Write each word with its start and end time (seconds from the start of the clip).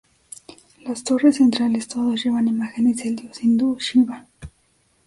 Las 0.83 1.03
torres 1.03 1.35
centrales 1.37 1.87
todos 1.87 2.23
llevan 2.25 2.47
imágenes 2.47 2.97
del 3.03 3.17
dios 3.17 3.43
hindú 3.43 3.77
Shiva. 3.79 4.25